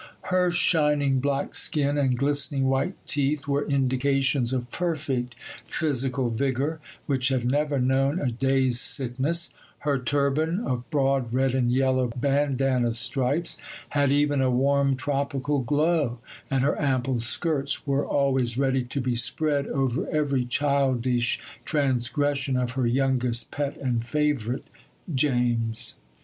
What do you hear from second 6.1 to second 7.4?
vigour which